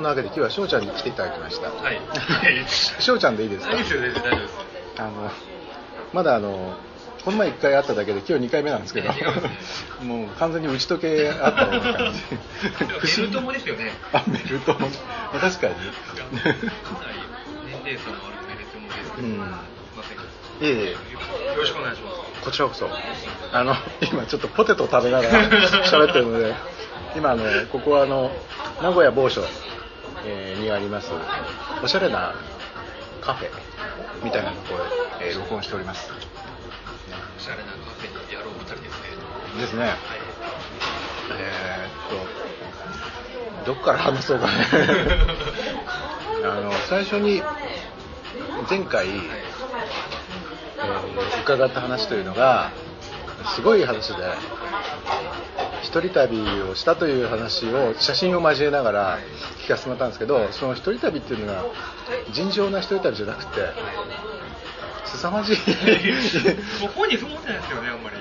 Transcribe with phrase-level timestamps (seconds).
[0.00, 1.68] そんなわけで今日は翔ちゃんに来ていただきました。
[1.68, 2.00] はい。
[3.00, 3.72] 翔ちゃんでいいですか？
[3.74, 3.94] いいです。
[3.94, 4.54] よ、全然大丈夫です。
[4.96, 5.30] あの
[6.14, 6.74] まだあの
[7.22, 9.12] この前1回会っただけで今日2回目なんですけど。
[10.02, 12.22] もう完全に打ち解けあったような感じ。
[13.20, 13.92] ベルトもですよね。
[14.14, 14.78] あメルトも
[15.38, 15.74] 確かに。
[15.74, 15.80] か
[16.40, 16.58] なり
[17.66, 19.54] 年齢差のあるベルトもですけど、うん。
[20.58, 20.90] すいえいえ。
[20.92, 20.96] よ
[21.58, 22.16] ろしくお願いします。
[22.42, 22.88] こちらこそ。
[23.52, 23.76] あの
[24.10, 25.44] 今ちょっとポテト食べながら
[25.84, 26.54] 喋ってるので
[27.14, 28.30] 今あのここはあの
[28.82, 29.42] 名古屋某所、
[30.24, 31.10] えーにあります
[31.82, 32.34] おしゃれな
[33.20, 33.50] カフェ
[34.24, 34.84] みたいなところ
[35.18, 36.10] で、えー録音しております
[37.36, 39.60] おしゃれなカフェにやろう二人ですね。
[39.60, 39.90] ですねはい。
[41.38, 44.52] えーっとどっから話そうかね
[46.44, 47.42] あの最初に
[48.68, 49.50] 前回、えー
[51.44, 52.70] 伺った話というのが
[53.54, 54.22] すごい話で
[55.90, 59.18] 一人旅をしたという話を写真を交えながら
[59.64, 61.64] 聞かせてもらったんですけどその一人旅っていうのが
[62.32, 63.50] 尋常な一人旅じゃなくて
[65.06, 65.56] 凄まじい。
[66.94, 68.16] 本人そう思ってないですよね、あんまり。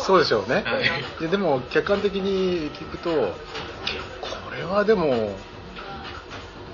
[0.00, 1.20] そうでしょうね、はい。
[1.22, 3.34] ででも客観的に聞くとこ
[4.54, 5.34] れはでも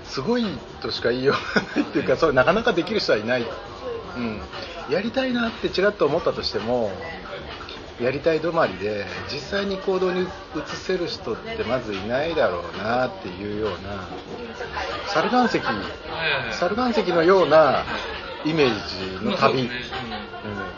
[0.03, 0.47] すごい
[0.83, 3.47] としか言いようがないっていうかそうなかなかできる人はいない、
[4.17, 4.41] うん、
[4.91, 6.91] やりたいなってちらっと思ったとしても
[8.01, 10.27] やりたい止まりで実際に行動に移
[10.77, 14.09] せる人ってまずいないだろうなっていうような
[15.09, 15.61] 猿岩石
[16.53, 17.85] 猿岩石のような
[18.45, 19.69] イメージの旅、うん。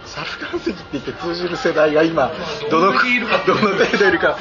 [0.07, 2.35] 猿岩石って言って通じる世代が今う
[2.67, 4.39] んどのどの程度いるか。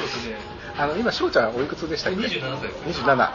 [0.78, 3.02] あの今翔ちゃんおいくつでしたっけ？27歳です。
[3.02, 3.30] 27、は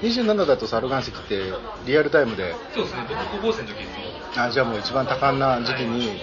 [0.00, 0.06] い。
[0.06, 1.52] 27だと猿岩石って
[1.86, 2.54] リアルタイムで。
[2.72, 3.88] そうですね、僕高校生の時に、
[4.36, 6.20] あじゃあもう一番多感な時期に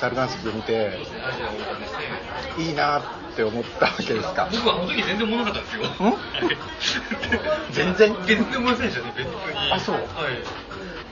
[0.00, 0.90] 猿岩石を見てア
[1.36, 1.92] ジア横断です
[2.58, 2.64] ね。
[2.64, 3.02] いいなっ
[3.36, 4.48] て思ったわけですか？
[4.50, 6.18] 僕はあの時全然思わなかったんですよ。
[7.72, 8.16] 全然？
[8.26, 9.72] 全然思いませんでしたね、別に。
[9.72, 9.94] あそう？
[9.96, 10.06] はい。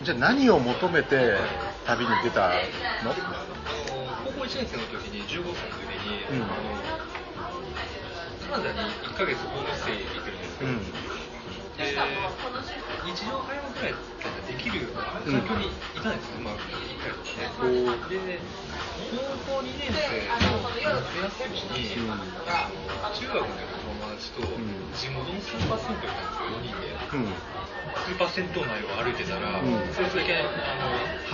[0.02, 1.36] じゃあ何を求めて
[1.86, 2.48] 旅に出た
[3.04, 3.14] の？
[4.24, 6.52] 高校1年生の時に15歳の時に、うんあの
[8.50, 10.80] カナダに1ヶ月ホームステイ行ってるんですけど、うん
[11.78, 11.94] で
[13.06, 18.18] 日常会話ぐらいできるような環境にいたんですよ、まあ1回とかね。
[18.26, 18.42] で
[19.46, 26.98] 高校2年生の夏休みに、中学の友達とん地元のスーパー銭湯行ったんですよ4人で。
[27.14, 27.32] うん
[27.98, 30.50] スーパー銭湯内を歩いてたら、うんそいつだけあの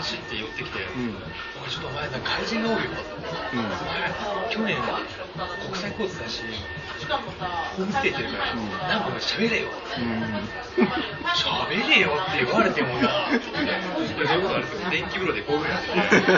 [0.05, 1.17] 走って寄ってきて、うん。
[1.65, 2.91] おいちょっとお前なんか怪人がおるよ。
[2.93, 3.01] と、
[3.57, 4.53] うん。
[4.53, 6.45] 去年国際コースだし
[7.77, 8.69] ホームステイしてるから、うん。
[8.69, 9.73] なんかお前喋れよ。
[9.73, 10.85] うん。
[11.33, 16.37] 喋れよって言われてもなって言ってそういうことなんですよ電気風呂で5分やっててで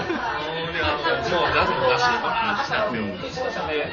[0.78, 3.90] あのもう出すもなし話なんですよ、で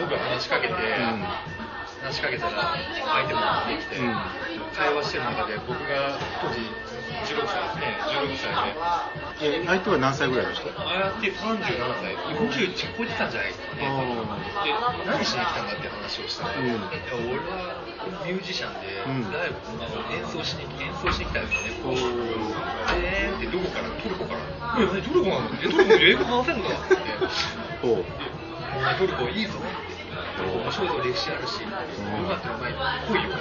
[0.00, 4.16] 僕が話しかけて、話しかけたら相手も出てきて、うん。
[4.74, 6.60] 会話してる中で僕が当時
[7.24, 8.74] 16歳ですね16歳
[9.40, 11.58] でえ相手は何歳ぐらいの人ああやって37
[12.02, 12.16] 歳。
[12.38, 13.90] 41超えてたんじゃないですかねあ
[14.64, 16.66] で何しに来たんだって話をしたら、うん。
[16.66, 16.74] いや
[17.14, 17.82] 俺は
[18.26, 19.56] ミュージシャンで、うんライブ
[20.14, 21.80] 演奏しに演奏しに来たんですよね。
[21.84, 21.96] おー
[23.04, 23.88] えーってどこから？
[24.02, 24.40] トルコから。
[24.78, 26.96] え何トルコなのえトルコで英語話せるのかって
[28.98, 29.52] トルコいいぞ
[30.38, 32.74] 面白いぞ歴史あるし、よかったらお前来
[33.26, 33.36] いよ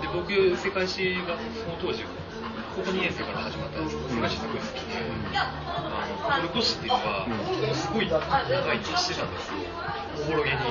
[0.00, 2.04] で僕世界史がその当時
[2.76, 5.02] 高校2年生から始まったんですけど世界史すごい好きで、
[5.34, 9.58] あのトルコ史っていうのは、うんすごい長い歴史なんですよ。
[10.22, 10.62] おぼろげに、ん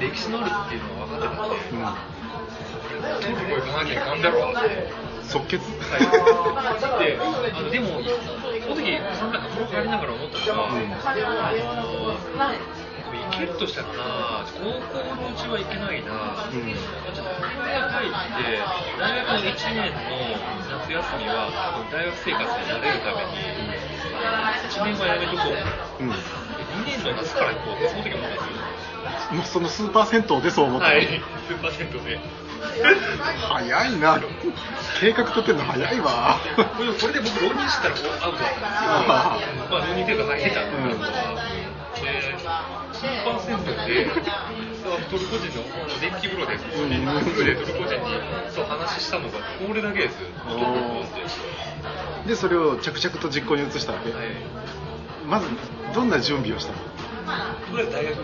[0.00, 2.06] 歴史のあるっていうのは分かってたんで、うん
[3.20, 5.16] トルコ行かなきゃいかんだろうって。
[5.26, 6.06] 即決はい、
[7.02, 7.98] であのでも、
[8.62, 12.14] その時なんか風呂入りながら思ったのが、うんあの
[13.30, 16.74] 行けるとしたらな、高校のうちは行けないな、うん。
[17.12, 18.62] ちょっと大学入って、
[18.98, 20.10] 大学の1年の
[20.78, 23.42] 夏休みは、多分大学生活に慣れるために、
[24.70, 25.48] 1年はやめとこ
[26.00, 26.10] う、うん。
[26.10, 26.14] 2
[26.86, 28.76] 年の夏から行こうって、その時思ですよ。
[29.32, 32.20] もうそのスーパー銭湯でそう思ったの、はい、スーパー銭湯で。
[33.48, 34.20] 早いな。
[35.00, 36.38] 計画立てるの早いわ。
[36.56, 37.94] これこれで僕浪人してたら
[38.24, 41.75] アウトだったんですけど、あまあ浪人というか入ってたんですけど、うん
[45.10, 45.64] トルコ人の
[46.00, 48.02] 電気風呂で、うん電気風呂でトルコ人に
[48.50, 50.16] そう話したのがこれだけです。
[52.26, 54.28] でそれを着々と実行に移したわけ、はい
[55.26, 55.48] まず
[55.92, 56.78] どんな準備をしたの？
[57.72, 58.20] とりあえず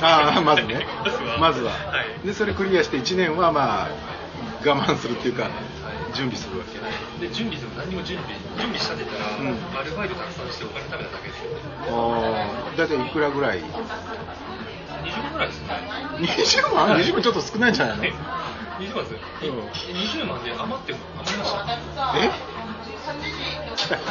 [0.00, 0.08] 大。
[0.08, 1.38] ああまずねまずは。
[1.38, 2.26] まずは、はい。
[2.26, 3.88] でそれクリアして1年はまあ
[4.64, 5.50] 我慢するっていうか
[6.16, 6.80] 準備するわけ。
[7.20, 9.52] で準備する何にも準備準備したって言ったら、うん。
[9.76, 11.44] アルバイトたくさんしてお金貯めただけです。
[11.44, 11.52] よ
[11.92, 15.68] ああ大体いくらぐらい？2 20万ぐらいですね。
[16.18, 17.02] 20万、はい。
[17.04, 18.04] 20万ちょっと少ないんじゃないの
[18.80, 19.60] ？20万です、うん。
[19.68, 22.14] 20万で余って余りました？
[22.18, 22.30] え？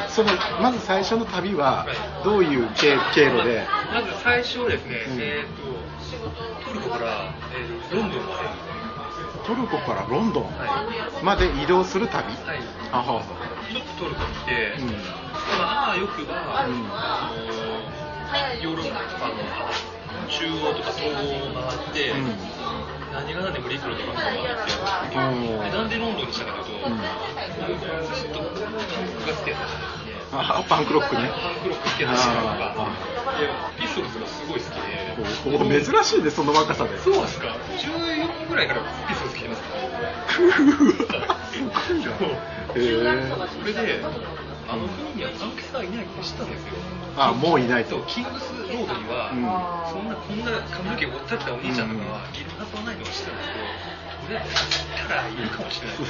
[0.10, 0.32] その
[0.62, 1.96] まず最初の旅ははい。
[2.24, 5.22] どういう経経路で、まず最初はですね、うん。
[5.22, 5.48] えっ、
[6.64, 8.75] とトルコから、えーロンドンまで
[9.46, 10.84] トルコからロンドンは
[11.24, 12.60] まで移動する旅、はい。
[12.92, 13.22] あは
[13.70, 14.88] ちょっとトルコにいて、うん。
[15.60, 16.90] まあ、よくば、うん。
[16.90, 17.44] あの
[18.64, 19.36] ヨーロッパの
[20.28, 22.34] 中央とか東欧を回って、うん。
[23.14, 26.98] 何が何でも陸路でロンドンを回ってうんでなんでロンドンにしたかというと、うん。
[26.98, 29.96] ずっとパンクが好きだった
[30.36, 31.30] あパンクロックね。
[31.30, 32.90] パンクロック好きだったしあ
[33.40, 33.48] で
[33.80, 34.74] ピストルズがすごい好き
[35.70, 35.86] で。
[35.86, 36.98] 珍しいねその若さで。
[37.00, 37.56] そうですか。
[37.78, 39.62] 14ぐらいからピストルズ来てます
[42.76, 44.04] へえそれで
[44.68, 46.74] あの国にはパンクさんいないって知ったんですよ。
[47.18, 48.02] あもういないと。
[48.08, 49.46] キングスロードには、うん。
[49.94, 53.66] そんなこんな髪の毛をったったお兄ちゃんとかはいるはずはないのを知ったんですけど
[54.26, 56.06] とりあえず知ったらいるかもしれないって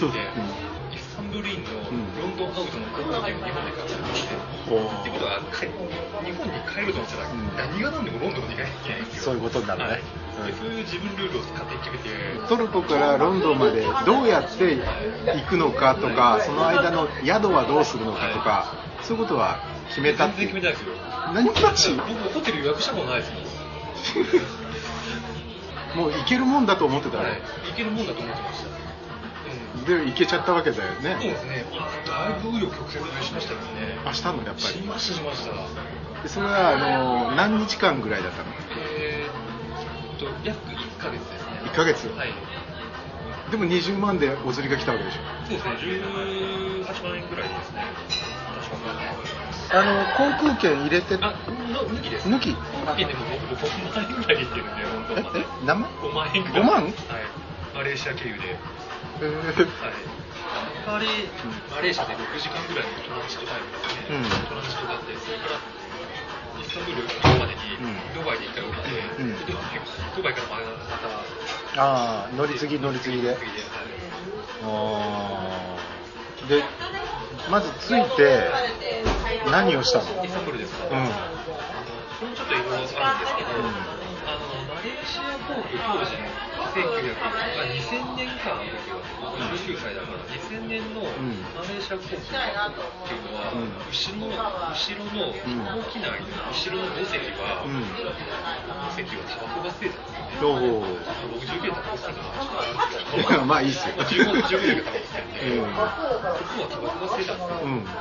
[1.16, 7.56] タンブールインのロンドンアウトの航空券を日本で買っってことはか日本に帰ると思ったら、うん。
[7.56, 10.02] 何が何でもロンドンに行かなきゃいけないんですよそういうことになるね
[10.36, 12.10] そういう自分ルールを勝手に決めて
[12.50, 20.92] トルコからロンドンまでどうやって行くのかとかその間の宿はどうするのかとかそういうことは決めた全然決めたいですよ
[21.34, 21.60] 何僕
[22.34, 23.46] ホテル予約したことないですもん。
[25.96, 28.70] もう行けるもんだと思ってたの、はい、行けるもんだと思ってました。
[29.88, 31.66] うん、で行けちゃったわけだよそうねですね。
[32.08, 32.92] だいぶ紆余曲折
[33.24, 33.98] しましたよね。
[34.06, 35.52] あしたのやっぱりしましたしました。
[36.24, 36.78] でそれはあ
[37.30, 38.50] の何日間ぐらいだったの？
[38.98, 41.62] えーっと約1ヶ月ですね。
[41.66, 42.08] 1ヶ月？
[42.10, 42.34] はい。
[43.52, 45.20] でも20万でお釣りが来たわけでしょ？
[45.48, 45.72] そうですね。
[46.82, 47.86] 18万円ぐらいですね。
[49.72, 51.34] あの航空券入れてあ、の
[51.90, 52.28] 抜きです。
[52.30, 52.50] 抜き？
[52.52, 56.28] 抜きでも僕5万円ぐらいで行ってるんで、本当ええ何万？5万？
[56.34, 56.62] 円ぐらい。
[56.64, 56.74] 5万？
[56.84, 56.94] はい。
[57.76, 58.58] マレーシア経由で。
[59.22, 59.96] えーはい。
[60.86, 61.08] 代わり、
[61.74, 64.18] マレーシアで6時間ぐらいのトランジットタイムですね。
[64.18, 64.30] うん。
[64.48, 67.60] トランジットがあって、それからイスタンブール行くまでに
[68.14, 69.34] ドバイで一回降りて、うん。
[69.46, 69.54] で
[70.16, 70.62] ドバイからま
[71.76, 73.36] た、ああ乗り継ぎ乗り継ぎでで
[74.64, 75.76] あ
[76.48, 76.64] で
[77.50, 78.50] まず着いて
[79.52, 80.92] 何をしたのイスタンブールですか、うん。
[80.92, 81.12] こ
[82.22, 82.82] れもちょっといろいろあるん。
[82.82, 83.66] ですけど、うん。
[83.66, 86.26] あのマレーシア航空当時の
[86.74, 87.66] 1900あ
[87.96, 88.60] 2000年か
[89.22, 91.08] 僕は19歳だから2000年のん。
[91.56, 97.88] マレーシア航空っていうのは、うん後ろの後ろの飛行機内の後ろの5席は、うん。
[97.88, 100.52] 5席はタバコが吸えたんですよ
[101.32, 103.96] 僕19年タバコ吸ってた まあいいっすよ。
[103.96, 107.84] 15 15年がタバコ吸ってて、うんここはタバコが吸えたんですよ、うん。
[107.86, 107.92] で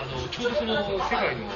[0.00, 1.50] あのちょうどその世界の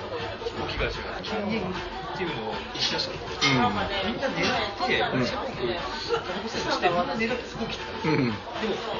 [0.44, 1.74] 飛行機会社が禁煙
[2.20, 3.80] っていうのを打ち出したところ、うん。
[4.04, 4.20] みん。
[4.20, 5.24] な狙って、うん。
[5.24, 5.48] タバ
[6.36, 7.00] コ吸いしてみん。
[7.00, 7.96] な狙ってすごい来たん。
[7.96, 8.28] ですよ、うん。
[8.28, 8.36] でも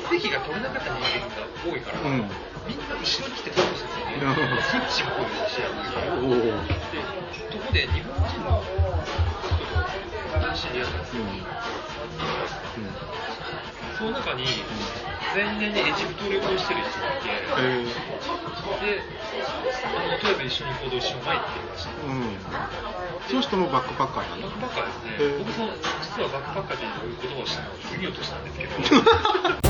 [0.09, 2.25] 席が取れなかった人間が多いから、うん。
[2.65, 2.81] みん。
[2.81, 4.17] な後ろに来てタバコ吸ってたん。
[4.17, 5.77] ですよね、スイッチもこういうシェア
[6.17, 7.05] おおで、
[7.53, 11.05] とこで日本人の人と知り合ったん。
[11.05, 11.29] ですよ。
[14.00, 14.47] その中に、
[15.35, 17.85] 前年にエジプトを旅行してる人がいて、え
[18.81, 19.05] で、
[19.85, 21.91] あのとりあえず一緒に行動しようかいって言いました。
[22.00, 23.10] うん。
[23.29, 25.39] その人もバックパッカーなのバックパッカーですね。
[25.39, 25.73] 僕その
[26.03, 28.73] 実はバックパッカーという言葉を知ったのは次をとしたんですけど、